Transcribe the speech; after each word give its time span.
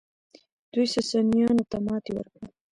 دوی 0.73 0.85
ساسانیانو 0.95 1.63
ته 1.71 1.77
ماتې 1.85 2.11
ورکړه 2.15 2.47